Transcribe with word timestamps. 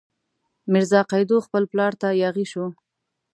میرزا 0.71 1.01
قیدو 1.11 1.37
خپل 1.45 1.63
پلار 1.71 1.93
ته 2.01 2.07
یاغي 2.23 2.45
شو. 2.51 2.65